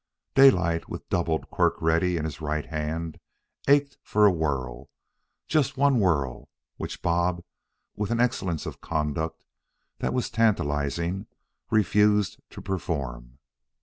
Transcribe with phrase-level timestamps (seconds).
[0.33, 3.19] Daylight, with doubled quirt ready in his right hand,
[3.67, 4.89] ached for a whirl,
[5.47, 7.43] just one whirl, which Bob,
[7.95, 9.43] with an excellence of conduct
[9.99, 11.27] that was tantalizing,
[11.69, 13.37] refused to perform.